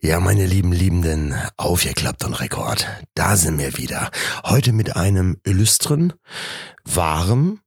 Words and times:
Ja, 0.00 0.20
meine 0.20 0.46
lieben 0.46 0.70
Liebenden, 0.70 1.34
aufgeklappt 1.56 2.22
und 2.24 2.34
Rekord. 2.34 2.86
Da 3.14 3.36
sind 3.36 3.58
wir 3.58 3.76
wieder. 3.78 4.12
Heute 4.44 4.72
mit 4.72 4.94
einem 4.94 5.40
illustren, 5.42 6.12
wahren 6.84 7.60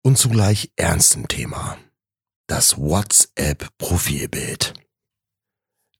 und 0.00 0.16
zugleich 0.16 0.70
ernsten 0.76 1.26
Thema. 1.26 1.76
Das 2.46 2.78
WhatsApp-Profilbild. 2.78 4.74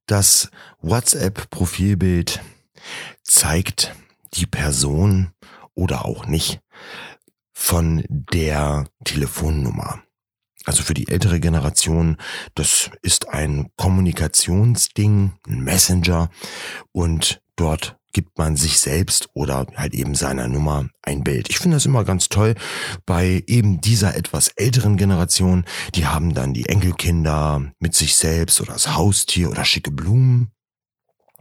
Das 0.06 0.48
WhatsApp-Profilbild 0.80 2.40
zeigt 3.24 3.96
die 4.34 4.46
Person 4.46 5.32
oder 5.74 6.04
auch 6.04 6.26
nicht 6.26 6.60
von 7.52 8.04
der 8.08 8.86
Telefonnummer. 9.02 10.04
Also 10.64 10.82
für 10.82 10.94
die 10.94 11.08
ältere 11.08 11.40
Generation, 11.40 12.16
das 12.54 12.90
ist 13.02 13.28
ein 13.28 13.70
Kommunikationsding, 13.76 15.32
ein 15.46 15.60
Messenger 15.60 16.30
und 16.92 17.42
dort 17.56 17.98
gibt 18.14 18.38
man 18.38 18.56
sich 18.56 18.78
selbst 18.78 19.28
oder 19.34 19.66
halt 19.76 19.92
eben 19.92 20.14
seiner 20.14 20.48
Nummer 20.48 20.88
ein 21.02 21.22
Bild. 21.22 21.50
Ich 21.50 21.58
finde 21.58 21.76
das 21.76 21.84
immer 21.84 22.04
ganz 22.04 22.30
toll 22.30 22.54
bei 23.04 23.42
eben 23.46 23.82
dieser 23.82 24.16
etwas 24.16 24.48
älteren 24.48 24.96
Generation. 24.96 25.64
Die 25.94 26.06
haben 26.06 26.32
dann 26.32 26.54
die 26.54 26.66
Enkelkinder 26.66 27.72
mit 27.80 27.94
sich 27.94 28.16
selbst 28.16 28.60
oder 28.60 28.72
das 28.72 28.94
Haustier 28.94 29.50
oder 29.50 29.64
schicke 29.66 29.90
Blumen. 29.90 30.50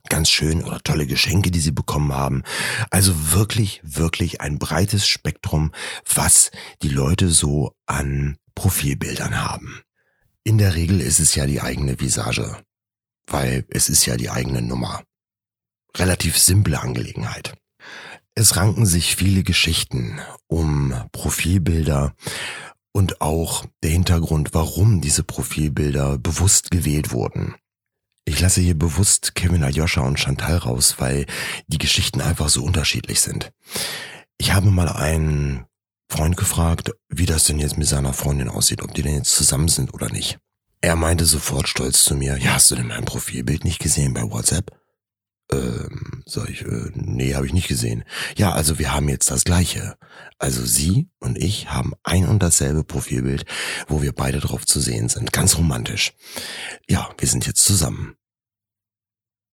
Ganz 0.10 0.30
schön 0.30 0.64
oder 0.64 0.82
tolle 0.84 1.08
Geschenke, 1.08 1.50
die 1.50 1.62
sie 1.62 1.72
bekommen 1.72 2.12
haben. 2.12 2.44
Also 2.90 3.32
wirklich, 3.32 3.80
wirklich 3.84 4.42
ein 4.42 4.60
breites 4.60 5.08
Spektrum, 5.08 5.72
was 6.14 6.52
die 6.82 6.90
Leute 6.90 7.30
so 7.30 7.74
an 7.86 8.38
Profilbildern 8.56 9.44
haben. 9.44 9.82
In 10.44 10.58
der 10.58 10.76
Regel 10.76 11.02
ist 11.02 11.20
es 11.20 11.36
ja 11.36 11.46
die 11.46 11.62
eigene 11.62 12.00
Visage, 12.00 12.58
weil 13.28 13.66
es 13.70 13.90
ist 13.90 14.06
ja 14.06 14.18
die 14.18 14.30
eigene 14.30 14.62
Nummer. 14.62 15.04
Relativ 15.96 16.38
simple 16.38 16.80
Angelegenheit. 16.80 17.56
Es 18.36 18.56
ranken 18.56 18.86
sich 18.86 19.16
viele 19.16 19.44
Geschichten 19.44 20.20
um 20.48 20.94
Profilbilder 21.12 22.16
und 22.92 23.22
auch 23.22 23.66
der 23.84 23.92
Hintergrund, 23.92 24.54
warum 24.54 25.02
diese 25.02 25.24
Profilbilder 25.24 26.18
bewusst 26.18 26.72
gewählt 26.72 27.12
wurden. 27.12 27.56
Ich 28.26 28.40
lasse 28.40 28.62
hier 28.62 28.78
bewusst 28.78 29.36
Kevin 29.36 29.64
Aljoscha 29.64 30.02
und 30.02 30.20
Chantal 30.20 30.58
raus, 30.58 30.96
weil 30.98 31.26
die 31.68 31.78
Geschichten 31.78 32.22
einfach 32.22 32.50
so 32.50 32.64
unterschiedlich 32.64 33.22
sind. 33.22 33.52
Ich 34.38 34.54
habe 34.54 34.72
mal 34.72 34.90
einen 34.90 35.66
Freund 36.14 36.38
gefragt, 36.38 36.92
wie 37.10 37.26
das 37.26 37.46
denn 37.46 37.58
jetzt 37.58 37.80
mit 37.80 37.88
seiner 37.88 38.14
Freundin 38.14 38.48
aussieht, 38.48 38.84
ob 38.84 38.94
die 38.94 39.02
denn 39.02 39.16
jetzt 39.16 39.36
zusammen 39.36 39.68
sind 39.68 39.96
oder 39.96 40.10
nicht. 40.10 40.38
Er 40.80 40.96
meinte 40.96 41.26
sofort 41.26 41.68
stolz 41.68 42.04
zu 42.04 42.14
mir, 42.14 42.38
ja, 42.38 42.54
hast 42.54 42.70
du 42.70 42.76
denn 42.76 42.86
mein 42.86 43.04
Profilbild 43.04 43.64
nicht 43.64 43.80
gesehen 43.80 44.14
bei 44.14 44.22
WhatsApp? 44.22 44.70
Ähm, 45.52 46.24
sag 46.28 46.52
ich, 46.52 46.62
äh, 46.62 46.92
nee, 46.94 47.34
habe 47.34 47.48
ich 47.48 47.54
nicht 47.54 47.68
gesehen. 47.68 48.04
Ja, 48.38 48.52
also 48.52 48.78
wir 48.78 48.94
haben 48.94 49.10
jetzt 49.10 49.32
das 49.32 49.44
gleiche. 49.44 49.98
Also 50.38 50.64
sie 50.64 51.10
und 51.18 51.36
ich 51.36 51.72
haben 51.72 51.94
ein 52.04 52.28
und 52.28 52.44
dasselbe 52.44 52.84
Profilbild, 52.84 53.46
wo 53.88 54.04
wir 54.04 54.14
beide 54.14 54.40
drauf 54.40 54.68
zu 54.68 54.80
sehen 54.80 55.10
sind. 55.10 55.34
Ganz 55.34 55.58
romantisch. 55.58 56.14
Ja, 56.88 57.10
wir 57.18 57.28
sind 57.28 57.48
jetzt 57.48 57.66
zusammen. 57.66 58.18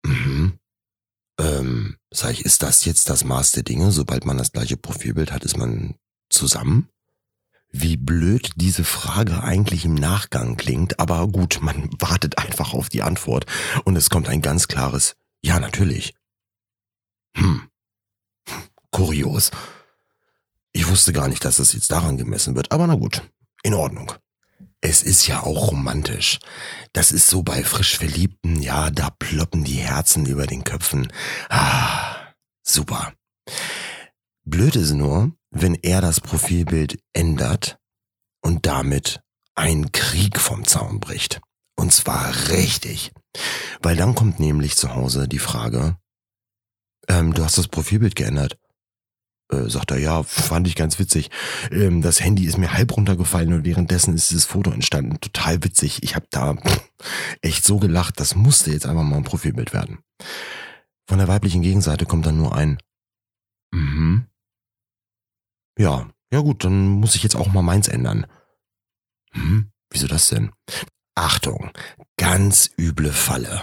Mhm. 0.06 0.60
Ähm, 1.40 1.96
sag 2.12 2.30
ich, 2.30 2.44
ist 2.44 2.62
das 2.62 2.84
jetzt 2.84 3.10
das 3.10 3.24
Maß 3.24 3.50
der 3.52 3.64
Dinge? 3.64 3.90
Sobald 3.90 4.24
man 4.24 4.38
das 4.38 4.52
gleiche 4.52 4.76
Profilbild 4.76 5.32
hat, 5.32 5.42
ist 5.42 5.56
man 5.56 5.96
zusammen? 6.34 6.88
Wie 7.76 7.96
blöd 7.96 8.50
diese 8.56 8.84
Frage 8.84 9.42
eigentlich 9.42 9.84
im 9.84 9.94
Nachgang 9.94 10.56
klingt, 10.56 11.00
aber 11.00 11.26
gut, 11.26 11.58
man 11.60 11.90
wartet 11.98 12.38
einfach 12.38 12.72
auf 12.72 12.88
die 12.88 13.02
Antwort 13.02 13.46
und 13.84 13.96
es 13.96 14.10
kommt 14.10 14.28
ein 14.28 14.42
ganz 14.42 14.68
klares 14.68 15.16
Ja, 15.42 15.58
natürlich. 15.58 16.14
Hm. 17.36 17.68
Kurios. 18.92 19.50
Ich 20.72 20.88
wusste 20.88 21.12
gar 21.12 21.26
nicht, 21.26 21.44
dass 21.44 21.58
es 21.58 21.72
jetzt 21.72 21.90
daran 21.90 22.16
gemessen 22.16 22.54
wird, 22.54 22.70
aber 22.70 22.86
na 22.86 22.94
gut, 22.94 23.22
in 23.64 23.74
Ordnung. 23.74 24.12
Es 24.80 25.02
ist 25.02 25.26
ja 25.26 25.42
auch 25.42 25.72
romantisch. 25.72 26.38
Das 26.92 27.10
ist 27.10 27.28
so 27.28 27.42
bei 27.42 27.64
frisch 27.64 27.96
Verliebten, 27.96 28.60
ja, 28.60 28.90
da 28.90 29.10
ploppen 29.10 29.64
die 29.64 29.78
Herzen 29.78 30.26
über 30.26 30.46
den 30.46 30.62
Köpfen. 30.62 31.12
Ah, 31.48 32.34
super. 32.62 33.14
Blöd 34.44 34.76
ist 34.76 34.92
nur, 34.92 35.32
wenn 35.54 35.74
er 35.74 36.00
das 36.00 36.20
Profilbild 36.20 36.98
ändert 37.12 37.78
und 38.42 38.66
damit 38.66 39.20
ein 39.54 39.92
Krieg 39.92 40.40
vom 40.40 40.66
Zaun 40.66 41.00
bricht. 41.00 41.40
Und 41.76 41.92
zwar 41.92 42.34
richtig. 42.50 43.12
Weil 43.80 43.96
dann 43.96 44.14
kommt 44.14 44.40
nämlich 44.40 44.76
zu 44.76 44.94
Hause 44.94 45.28
die 45.28 45.38
Frage, 45.38 45.96
ähm, 47.08 47.32
du 47.34 47.44
hast 47.44 47.56
das 47.56 47.68
Profilbild 47.68 48.16
geändert. 48.16 48.58
Äh, 49.50 49.68
sagt 49.68 49.90
er, 49.90 49.98
ja, 49.98 50.22
fand 50.22 50.66
ich 50.66 50.74
ganz 50.74 50.98
witzig. 50.98 51.30
Ähm, 51.70 52.02
das 52.02 52.20
Handy 52.20 52.46
ist 52.46 52.58
mir 52.58 52.72
halb 52.72 52.96
runtergefallen 52.96 53.52
und 53.52 53.64
währenddessen 53.64 54.14
ist 54.14 54.30
dieses 54.30 54.46
Foto 54.46 54.70
entstanden. 54.70 55.20
Total 55.20 55.62
witzig. 55.62 56.02
Ich 56.02 56.16
habe 56.16 56.26
da 56.30 56.56
echt 57.42 57.64
so 57.64 57.78
gelacht, 57.78 58.18
das 58.20 58.34
musste 58.34 58.72
jetzt 58.72 58.86
einfach 58.86 59.02
mal 59.02 59.16
ein 59.16 59.24
Profilbild 59.24 59.72
werden. 59.72 59.98
Von 61.06 61.18
der 61.18 61.28
weiblichen 61.28 61.62
Gegenseite 61.62 62.06
kommt 62.06 62.26
dann 62.26 62.38
nur 62.38 62.54
ein 62.54 62.78
Mhm. 63.74 64.03
Ja, 65.84 66.08
ja 66.32 66.40
gut, 66.40 66.64
dann 66.64 66.88
muss 66.88 67.14
ich 67.14 67.22
jetzt 67.22 67.36
auch 67.36 67.48
mal 67.48 67.60
meins 67.60 67.88
ändern. 67.88 68.26
Hm, 69.32 69.70
wieso 69.90 70.06
das 70.06 70.28
denn? 70.28 70.50
Achtung, 71.14 71.72
ganz 72.16 72.70
üble 72.78 73.12
Falle. 73.12 73.60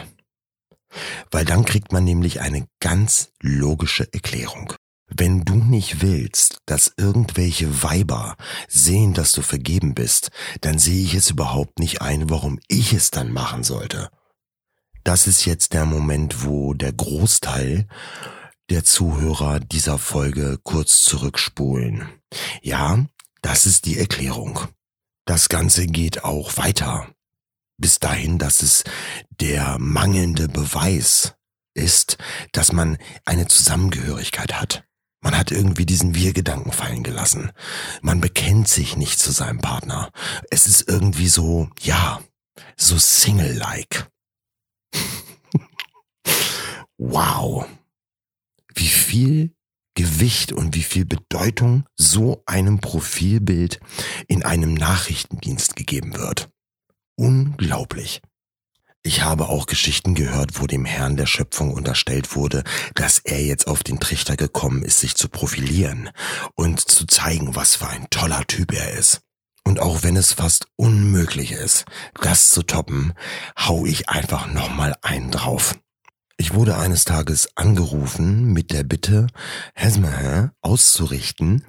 Weil 1.31 1.45
dann 1.45 1.65
kriegt 1.65 1.91
man 1.91 2.03
nämlich 2.03 2.39
eine 2.39 2.67
ganz 2.79 3.31
logische 3.41 4.07
Erklärung. 4.13 4.73
Wenn 5.07 5.45
du 5.45 5.55
nicht 5.55 6.03
willst, 6.03 6.59
dass 6.67 6.93
irgendwelche 6.95 7.81
Weiber 7.81 8.35
sehen, 8.67 9.15
dass 9.15 9.31
du 9.31 9.41
vergeben 9.41 9.95
bist, 9.95 10.29
dann 10.61 10.77
sehe 10.77 11.03
ich 11.03 11.15
es 11.15 11.31
überhaupt 11.31 11.79
nicht 11.79 12.03
ein, 12.03 12.29
warum 12.29 12.59
ich 12.67 12.93
es 12.93 13.09
dann 13.09 13.33
machen 13.33 13.63
sollte. 13.63 14.11
Das 15.03 15.25
ist 15.25 15.45
jetzt 15.45 15.73
der 15.73 15.87
Moment, 15.87 16.45
wo 16.45 16.75
der 16.75 16.93
Großteil 16.93 17.87
der 18.69 18.83
Zuhörer 18.83 19.59
dieser 19.59 19.97
Folge 19.97 20.59
kurz 20.63 21.03
zurückspulen. 21.03 22.07
Ja, 22.61 23.05
das 23.41 23.65
ist 23.65 23.85
die 23.85 23.97
Erklärung. 23.97 24.59
Das 25.25 25.49
Ganze 25.49 25.87
geht 25.87 26.23
auch 26.23 26.57
weiter. 26.57 27.13
Bis 27.77 27.99
dahin, 27.99 28.37
dass 28.37 28.61
es 28.61 28.83
der 29.29 29.77
mangelnde 29.79 30.47
Beweis 30.47 31.35
ist, 31.73 32.17
dass 32.51 32.71
man 32.71 32.97
eine 33.25 33.47
Zusammengehörigkeit 33.47 34.53
hat. 34.53 34.83
Man 35.21 35.37
hat 35.37 35.51
irgendwie 35.51 35.85
diesen 35.85 36.15
Wir-Gedanken 36.15 36.71
fallen 36.71 37.03
gelassen. 37.03 37.51
Man 38.01 38.21
bekennt 38.21 38.67
sich 38.67 38.97
nicht 38.97 39.19
zu 39.19 39.31
seinem 39.31 39.59
Partner. 39.59 40.11
Es 40.49 40.65
ist 40.65 40.87
irgendwie 40.87 41.27
so, 41.27 41.69
ja, 41.81 42.21
so 42.75 42.97
Single-like. 42.97 44.09
wow 46.97 47.67
wie 48.75 48.87
viel 48.87 49.53
Gewicht 49.95 50.53
und 50.53 50.75
wie 50.75 50.83
viel 50.83 51.05
Bedeutung 51.05 51.85
so 51.97 52.43
einem 52.45 52.79
Profilbild 52.79 53.79
in 54.27 54.43
einem 54.43 54.73
Nachrichtendienst 54.73 55.75
gegeben 55.75 56.15
wird. 56.15 56.49
Unglaublich. 57.15 58.21
Ich 59.03 59.23
habe 59.23 59.49
auch 59.49 59.65
Geschichten 59.65 60.13
gehört, 60.13 60.61
wo 60.61 60.67
dem 60.67 60.85
Herrn 60.85 61.17
der 61.17 61.25
Schöpfung 61.25 61.73
unterstellt 61.73 62.35
wurde, 62.35 62.63
dass 62.93 63.17
er 63.17 63.43
jetzt 63.43 63.67
auf 63.67 63.81
den 63.81 63.99
Trichter 63.99 64.37
gekommen 64.37 64.83
ist, 64.83 64.99
sich 64.99 65.15
zu 65.15 65.27
profilieren 65.27 66.11
und 66.55 66.79
zu 66.79 67.07
zeigen, 67.07 67.55
was 67.55 67.77
für 67.77 67.87
ein 67.87 68.07
toller 68.11 68.45
Typ 68.45 68.73
er 68.73 68.91
ist. 68.93 69.21
Und 69.63 69.79
auch 69.79 70.03
wenn 70.03 70.15
es 70.15 70.33
fast 70.33 70.67
unmöglich 70.75 71.51
ist, 71.51 71.85
das 72.21 72.49
zu 72.49 72.61
toppen, 72.61 73.13
hau 73.57 73.85
ich 73.85 74.07
einfach 74.09 74.51
nochmal 74.51 74.95
einen 75.01 75.31
drauf. 75.31 75.75
Ich 76.41 76.55
wurde 76.55 76.75
eines 76.75 77.05
Tages 77.05 77.55
angerufen 77.55 78.51
mit 78.51 78.71
der 78.71 78.81
Bitte, 78.81 79.27
Hesmehin 79.75 80.49
auszurichten, 80.61 81.63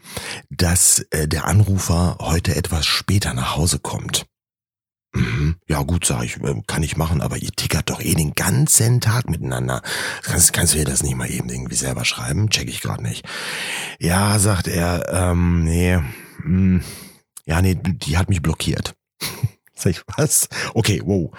dass 0.49 1.05
äh, 1.11 1.29
der 1.29 1.45
Anrufer 1.45 2.17
heute 2.23 2.57
etwas 2.57 2.87
später 2.87 3.35
nach 3.35 3.55
Hause 3.55 3.81
kommt. 3.81 4.25
Mhm. 5.13 5.57
Ja 5.69 5.83
gut, 5.83 6.07
sag 6.07 6.25
ich, 6.25 6.39
äh, 6.41 6.63
kann 6.67 6.83
ich 6.83 6.97
machen, 6.97 7.21
aber 7.21 7.37
ihr 7.37 7.51
tickert 7.51 7.91
doch 7.91 8.01
eh 8.01 8.15
den 8.15 8.33
ganzen 8.33 9.03
Tag 9.03 9.29
miteinander. 9.29 9.83
Kannst, 10.23 10.55
kannst 10.55 10.73
du 10.73 10.79
dir 10.79 10.87
das 10.87 11.03
nicht 11.03 11.17
mal 11.17 11.31
eben 11.31 11.51
irgendwie 11.51 11.77
selber 11.77 12.07
schreiben? 12.07 12.49
Check 12.49 12.71
ich 12.71 12.81
gerade 12.81 13.03
nicht. 13.03 13.29
Ja, 14.01 14.39
sagt 14.39 14.69
er, 14.69 15.07
ähm, 15.13 15.65
nee, 15.65 15.99
mh, 15.99 16.05
hm, 16.45 16.83
ja, 17.45 17.61
nee, 17.61 17.75
die 17.75 18.17
hat 18.17 18.31
mich 18.31 18.41
blockiert. 18.41 18.95
sag 19.75 19.91
ich, 19.91 20.03
was? 20.17 20.49
Okay, 20.73 21.03
wow 21.05 21.31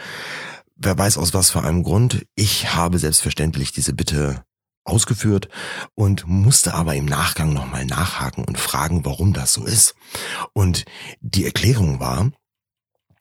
wer 0.75 0.98
weiß 0.98 1.18
aus 1.18 1.34
was 1.34 1.50
für 1.52 1.64
einem 1.64 1.84
Grund. 1.84 2.25
Ich 2.36 2.74
habe 2.74 3.00
selbstverständlich 3.00 3.72
diese 3.72 3.94
Bitte 3.94 4.44
ausgeführt 4.86 5.48
und 5.96 6.28
musste 6.28 6.74
aber 6.74 6.96
im 6.96 7.06
Nachgang 7.06 7.54
nochmal 7.54 7.86
nachhaken 7.86 8.44
und 8.44 8.58
fragen, 8.58 9.06
warum 9.06 9.34
das 9.34 9.54
so 9.54 9.66
ist. 9.66 9.96
Und 10.54 10.86
die 11.22 11.46
Erklärung 11.46 12.00
war, 12.00 12.31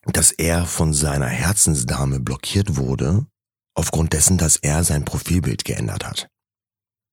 dass 0.06 0.32
er 0.32 0.66
von 0.66 0.92
seiner 0.92 1.28
Herzensdame 1.28 2.18
blockiert 2.18 2.76
wurde, 2.76 3.26
aufgrund 3.74 4.12
dessen, 4.12 4.38
dass 4.38 4.56
er 4.56 4.84
sein 4.84 5.04
Profilbild 5.04 5.64
geändert 5.64 6.04
hat. 6.04 6.28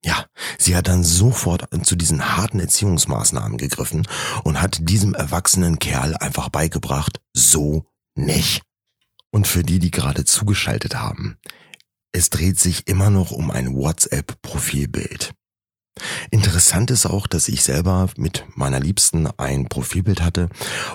Ja, 0.04 0.26
sie 0.58 0.76
hat 0.76 0.88
dann 0.88 1.04
sofort 1.04 1.68
zu 1.86 1.96
diesen 1.96 2.38
harten 2.38 2.60
Erziehungsmaßnahmen 2.60 3.58
gegriffen 3.58 4.08
und 4.44 4.62
hat 4.62 4.78
diesem 4.80 5.14
erwachsenen 5.14 5.78
Kerl 5.78 6.16
einfach 6.16 6.50
beigebracht, 6.50 7.20
so 7.34 7.86
nicht. 8.16 8.64
Und 9.32 9.48
für 9.48 9.64
die, 9.64 9.80
die 9.80 9.92
gerade 9.92 10.26
zugeschaltet 10.26 10.96
haben, 10.96 11.38
es 12.12 12.30
dreht 12.30 12.60
sich 12.60 12.88
immer 12.88 13.10
noch 13.10 13.32
um 13.32 13.52
ein 13.52 13.76
WhatsApp-Profilbild. 13.76 15.34
Interessant 16.32 16.92
ist 16.92 17.06
auch, 17.06 17.28
dass 17.28 17.48
ich 17.48 17.64
selber 17.64 18.10
mit 18.18 18.46
meiner 18.56 18.80
Liebsten 18.80 19.28
ein 19.38 19.68
Profilbild 19.68 20.22
hatte 20.22 20.50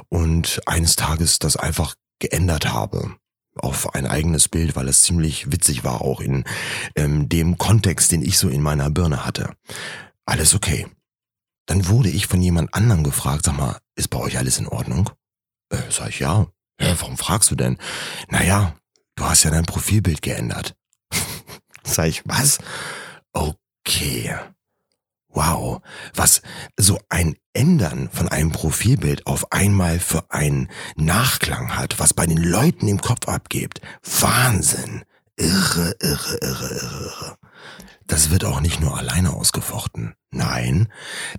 und 0.09 0.61
eines 0.67 0.97
Tages 0.97 1.39
das 1.39 1.57
einfach 1.57 1.95
geändert 2.19 2.73
habe 2.73 3.17
auf 3.57 3.95
ein 3.95 4.07
eigenes 4.07 4.49
Bild, 4.49 4.75
weil 4.77 4.89
es 4.89 5.03
ziemlich 5.03 5.53
witzig 5.53 5.85
war, 5.85 6.01
auch 6.01 6.21
in 6.21 6.45
ähm, 6.97 7.29
dem 7.29 7.59
Kontext, 7.59 8.11
den 8.13 8.23
ich 8.23 8.39
so 8.39 8.49
in 8.49 8.63
meiner 8.63 8.91
Birne 8.91 9.25
hatte. 9.25 9.55
Alles 10.27 10.55
okay. 10.55 10.87
Dann 11.67 11.89
wurde 11.89 12.11
ich 12.11 12.27
von 12.27 12.43
jemand 12.43 12.75
anderem 12.75 13.05
gefragt, 13.05 13.45
sag 13.45 13.57
mal, 13.57 13.79
ist 13.95 14.11
bei 14.11 14.19
euch 14.19 14.39
alles 14.39 14.59
in 14.59 14.67
Ordnung? 14.67 15.11
Äh, 15.71 15.79
sag 15.91 16.09
ich, 16.09 16.19
ja. 16.19 16.47
Ja. 16.81 17.01
Warum 17.01 17.17
fragst 17.17 17.51
du 17.51 17.55
denn? 17.55 17.79
Naja, 18.29 18.77
du 19.17 19.25
hast 19.25 19.45
ja 19.45 19.51
dein 19.51 19.65
Profilbild 19.65 20.23
geändert. 20.23 20.75
sag 21.85 22.09
ich, 22.09 22.23
was? 22.25 22.59
Okay 23.33 24.35
wow, 25.35 25.83
was 26.15 26.41
so 26.77 26.99
ein 27.09 27.37
Ändern 27.53 28.09
von 28.11 28.29
einem 28.29 28.53
Profilbild 28.53 29.27
auf 29.27 29.53
einmal 29.53 29.99
für 29.99 30.31
einen 30.31 30.69
Nachklang 30.97 31.77
hat, 31.77 31.99
was 31.99 32.15
bei 32.15 32.27
den 32.27 32.39
Leuten 32.39 32.89
im 32.89 33.01
Kopf 33.01 33.29
abgeht. 33.29 33.81
Wahnsinn. 34.21 35.05
Irre, 35.37 35.97
irre, 36.01 36.39
irre, 36.41 36.69
irre, 36.69 37.05
irre. 37.05 37.37
Das 38.07 38.31
wird 38.31 38.45
auch 38.45 38.61
nicht 38.61 38.81
nur 38.81 38.97
alleine 38.97 39.33
ausgefochten. 39.33 40.15
Nein, 40.31 40.89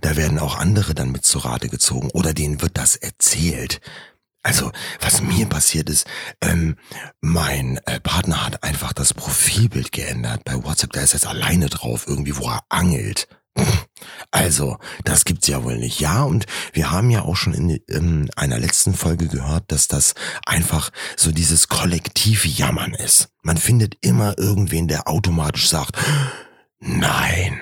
da 0.01 0.15
werden 0.15 0.39
auch 0.39 0.57
andere 0.57 0.93
dann 0.93 1.11
mit 1.11 1.23
zu 1.23 1.39
Rate 1.39 1.69
gezogen 1.69 2.09
oder 2.11 2.33
denen 2.33 2.61
wird 2.61 2.77
das 2.77 2.95
erzählt. 2.95 3.81
Also, 4.45 4.71
was 5.01 5.23
mir 5.23 5.47
passiert 5.47 5.89
ist, 5.89 6.05
ähm, 6.39 6.75
mein 7.19 7.77
äh, 7.87 7.99
Partner 7.99 8.45
hat 8.45 8.61
einfach 8.61 8.93
das 8.93 9.11
Profilbild 9.11 9.91
geändert 9.91 10.43
bei 10.43 10.63
WhatsApp. 10.63 10.93
Der 10.93 11.01
ist 11.01 11.13
jetzt 11.13 11.25
alleine 11.25 11.65
drauf, 11.67 12.05
irgendwie, 12.07 12.37
wo 12.37 12.49
er 12.49 12.61
angelt. 12.69 13.27
Also, 14.29 14.77
das 15.05 15.23
gibt's 15.23 15.47
ja 15.47 15.63
wohl 15.63 15.77
nicht. 15.77 16.01
Ja, 16.01 16.23
und 16.23 16.45
wir 16.73 16.91
haben 16.91 17.09
ja 17.09 17.21
auch 17.21 17.37
schon 17.37 17.53
in, 17.53 17.69
in 17.87 18.29
einer 18.35 18.59
letzten 18.59 18.93
Folge 18.93 19.27
gehört, 19.29 19.71
dass 19.71 19.87
das 19.87 20.13
einfach 20.45 20.91
so 21.15 21.31
dieses 21.31 21.69
kollektive 21.69 22.49
Jammern 22.49 22.93
ist. 22.93 23.29
Man 23.41 23.57
findet 23.57 23.97
immer 24.01 24.37
irgendwen, 24.37 24.89
der 24.89 25.07
automatisch 25.07 25.69
sagt, 25.69 25.97
nein, 26.79 27.59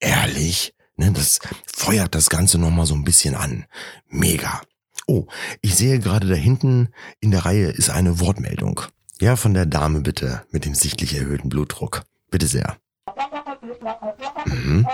ehrlich, 0.00 0.74
ne, 0.96 1.12
das 1.12 1.38
feuert 1.64 2.14
das 2.16 2.28
Ganze 2.28 2.58
nochmal 2.58 2.86
so 2.86 2.94
ein 2.94 3.04
bisschen 3.04 3.36
an. 3.36 3.66
Mega. 4.08 4.60
Oh, 5.06 5.26
ich 5.62 5.76
sehe 5.76 6.00
gerade 6.00 6.26
da 6.26 6.34
hinten 6.34 6.88
in 7.20 7.30
der 7.30 7.44
Reihe 7.44 7.68
ist 7.68 7.90
eine 7.90 8.18
Wortmeldung. 8.20 8.80
Ja, 9.20 9.36
von 9.36 9.54
der 9.54 9.64
Dame 9.64 10.00
bitte, 10.00 10.42
mit 10.50 10.64
dem 10.64 10.74
sichtlich 10.74 11.16
erhöhten 11.16 11.48
Blutdruck. 11.48 12.02
Bitte 12.30 12.46
sehr. 12.46 12.76
Mhm. 14.46 14.86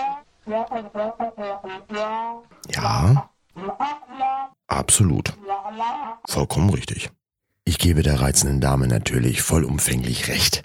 Ja, 2.74 3.30
absolut. 4.66 5.32
Vollkommen 6.26 6.70
richtig. 6.70 7.10
Ich 7.64 7.78
gebe 7.78 8.02
der 8.02 8.20
reizenden 8.20 8.60
Dame 8.60 8.88
natürlich 8.88 9.40
vollumfänglich 9.42 10.28
recht. 10.28 10.62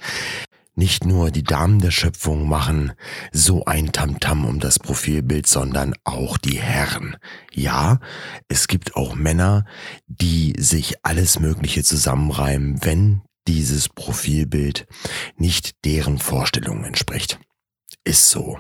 Nicht 0.80 1.06
nur 1.06 1.32
die 1.32 1.42
Damen 1.42 1.80
der 1.80 1.90
Schöpfung 1.90 2.48
machen 2.48 2.92
so 3.32 3.66
ein 3.66 3.92
Tamtam 3.92 4.44
-Tam 4.44 4.48
um 4.48 4.60
das 4.60 4.78
Profilbild, 4.78 5.48
sondern 5.48 5.96
auch 6.04 6.38
die 6.38 6.60
Herren. 6.62 7.18
Ja, 7.52 8.00
es 8.48 8.68
gibt 8.68 8.96
auch 8.96 9.16
Männer, 9.16 9.66
die 10.06 10.54
sich 10.60 11.04
alles 11.04 11.40
Mögliche 11.40 11.84
zusammenreimen, 11.84 12.86
wenn 12.86 13.24
dieses 13.48 13.90
Profilbild 13.90 14.86
nicht 15.36 15.84
deren 15.84 16.20
Vorstellungen 16.20 16.84
entspricht. 16.84 17.40
Ist 18.04 18.30
so. 18.30 18.60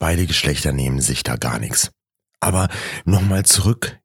Beide 0.00 0.26
Geschlechter 0.26 0.72
nehmen 0.72 1.00
sich 1.00 1.22
da 1.22 1.36
gar 1.36 1.60
nichts. 1.60 1.92
Aber 2.40 2.68
nochmal 3.04 3.44
zurück 3.44 4.00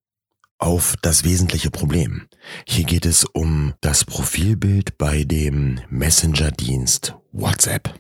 auf 0.60 0.96
das 1.02 1.24
wesentliche 1.24 1.72
Problem. 1.72 2.28
Hier 2.68 2.86
geht 2.86 3.06
es 3.06 3.26
um 3.26 3.74
das 3.82 4.06
Profilbild 4.06 4.98
bei 4.98 5.24
dem 5.24 5.80
Messenger-Dienst 5.90 7.16
WhatsApp. 7.32 8.00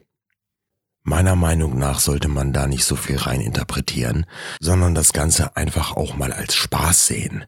Meiner 1.03 1.35
Meinung 1.35 1.79
nach 1.79 1.99
sollte 1.99 2.27
man 2.27 2.53
da 2.53 2.67
nicht 2.67 2.85
so 2.85 2.95
viel 2.95 3.17
rein 3.17 3.41
interpretieren, 3.41 4.25
sondern 4.59 4.93
das 4.93 5.13
Ganze 5.13 5.55
einfach 5.55 5.95
auch 5.95 6.15
mal 6.15 6.31
als 6.31 6.53
Spaß 6.55 7.07
sehen. 7.07 7.45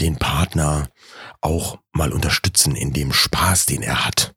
Den 0.00 0.16
Partner 0.16 0.88
auch 1.40 1.78
mal 1.92 2.12
unterstützen 2.12 2.76
in 2.76 2.92
dem 2.92 3.12
Spaß, 3.12 3.66
den 3.66 3.82
er 3.82 4.04
hat. 4.04 4.34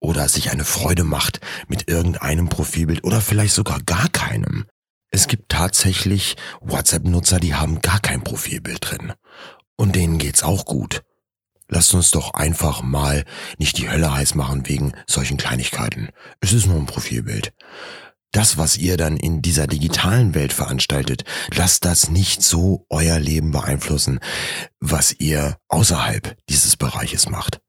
Oder 0.00 0.28
sich 0.28 0.50
eine 0.50 0.64
Freude 0.64 1.04
macht 1.04 1.40
mit 1.66 1.90
irgendeinem 1.90 2.48
Profilbild 2.48 3.04
oder 3.04 3.20
vielleicht 3.20 3.54
sogar 3.54 3.80
gar 3.82 4.08
keinem. 4.08 4.66
Es 5.10 5.26
gibt 5.26 5.50
tatsächlich 5.50 6.36
WhatsApp-Nutzer, 6.60 7.40
die 7.40 7.54
haben 7.54 7.80
gar 7.82 8.00
kein 8.00 8.22
Profilbild 8.22 8.90
drin. 8.90 9.12
Und 9.76 9.96
denen 9.96 10.18
geht's 10.18 10.42
auch 10.42 10.64
gut. 10.64 11.02
Lasst 11.68 11.92
uns 11.94 12.10
doch 12.10 12.34
einfach 12.34 12.82
mal 12.82 13.24
nicht 13.58 13.78
die 13.78 13.90
Hölle 13.90 14.12
heiß 14.12 14.34
machen 14.34 14.66
wegen 14.66 14.92
solchen 15.06 15.36
Kleinigkeiten. 15.36 16.08
Es 16.40 16.52
ist 16.52 16.66
nur 16.66 16.76
ein 16.76 16.86
Profilbild. 16.86 17.52
Das, 18.32 18.58
was 18.58 18.76
ihr 18.76 18.96
dann 18.96 19.16
in 19.16 19.40
dieser 19.40 19.66
digitalen 19.66 20.34
Welt 20.34 20.52
veranstaltet, 20.52 21.24
lasst 21.54 21.84
das 21.84 22.10
nicht 22.10 22.42
so 22.42 22.86
euer 22.90 23.18
Leben 23.18 23.52
beeinflussen, 23.52 24.20
was 24.80 25.12
ihr 25.18 25.56
außerhalb 25.68 26.36
dieses 26.48 26.76
Bereiches 26.76 27.30
macht. 27.30 27.60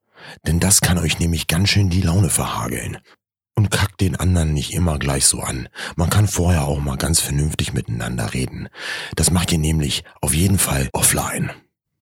Denn 0.45 0.59
das 0.59 0.81
kann 0.81 0.97
euch 0.97 1.19
nämlich 1.19 1.47
ganz 1.47 1.69
schön 1.69 1.89
die 1.89 2.01
Laune 2.01 2.29
verhageln 2.29 2.97
und 3.55 3.71
kackt 3.71 4.01
den 4.01 4.15
anderen 4.15 4.53
nicht 4.53 4.73
immer 4.73 4.99
gleich 4.99 5.25
so 5.25 5.39
an. 5.41 5.69
Man 5.95 6.09
kann 6.09 6.27
vorher 6.27 6.65
auch 6.65 6.79
mal 6.79 6.97
ganz 6.97 7.19
vernünftig 7.19 7.73
miteinander 7.73 8.33
reden. 8.33 8.69
Das 9.15 9.31
macht 9.31 9.51
ihr 9.51 9.57
nämlich 9.57 10.03
auf 10.21 10.33
jeden 10.33 10.59
Fall 10.59 10.89
offline. 10.93 11.51